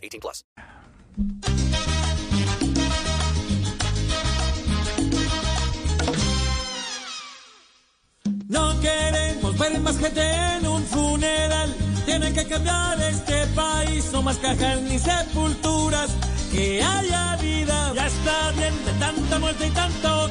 [0.00, 0.44] 18 plus.
[8.48, 11.74] No queremos ver más gente en un funeral.
[12.04, 16.10] Tienen que cambiar este país, no más cajas ni sepulturas.
[16.50, 20.30] Que haya vida, ya está bien de tanta muerte y tanto.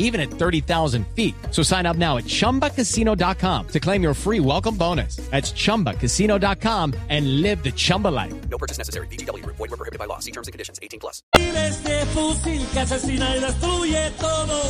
[0.00, 1.34] even at 30,000 feet.
[1.52, 5.16] So sign up now at chumbacasino.com to claim your free welcome bonus.
[5.30, 8.34] That's chumbacasino.com and live the Chumba life.
[8.48, 9.06] No purchase necessary.
[9.06, 9.56] VGW Group.
[9.56, 10.18] Void were prohibited by law.
[10.18, 10.80] See terms and conditions.
[10.82, 11.22] 18 plus.
[11.34, 14.62] este fusil que asesina y destruye todo.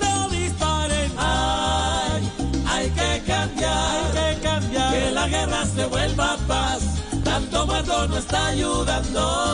[0.00, 1.10] No disparen.
[1.16, 2.22] Ay,
[2.66, 4.92] hay que cambiar, hay que cambiar.
[4.92, 7.02] Que la guerra se vuelva paz.
[7.24, 9.53] Tanto muerto no está ayudando.